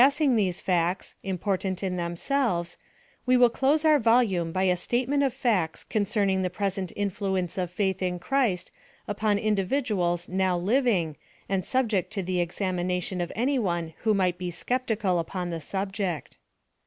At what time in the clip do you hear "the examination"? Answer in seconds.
12.23-13.21